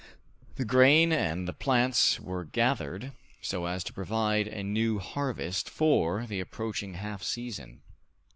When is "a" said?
4.47-4.63